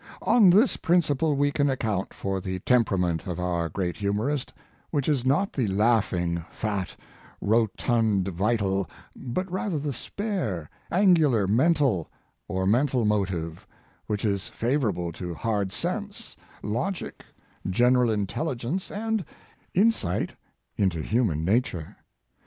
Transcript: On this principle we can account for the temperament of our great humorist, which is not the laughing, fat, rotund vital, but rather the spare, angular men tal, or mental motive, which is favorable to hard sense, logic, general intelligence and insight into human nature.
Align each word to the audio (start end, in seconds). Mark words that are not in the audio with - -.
On 0.23 0.49
this 0.49 0.77
principle 0.77 1.35
we 1.35 1.51
can 1.51 1.69
account 1.69 2.11
for 2.11 2.41
the 2.41 2.57
temperament 2.61 3.27
of 3.27 3.39
our 3.39 3.69
great 3.69 3.97
humorist, 3.97 4.51
which 4.89 5.07
is 5.07 5.27
not 5.27 5.53
the 5.53 5.67
laughing, 5.67 6.43
fat, 6.49 6.95
rotund 7.39 8.27
vital, 8.29 8.89
but 9.15 9.51
rather 9.51 9.77
the 9.77 9.93
spare, 9.93 10.71
angular 10.89 11.45
men 11.45 11.75
tal, 11.75 12.07
or 12.47 12.65
mental 12.65 13.05
motive, 13.05 13.67
which 14.07 14.25
is 14.25 14.49
favorable 14.49 15.11
to 15.11 15.35
hard 15.35 15.71
sense, 15.71 16.35
logic, 16.63 17.23
general 17.69 18.09
intelligence 18.09 18.89
and 18.89 19.23
insight 19.75 20.33
into 20.77 21.01
human 21.03 21.45
nature. 21.45 21.95